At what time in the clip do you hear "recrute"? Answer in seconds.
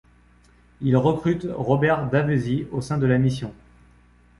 0.97-1.45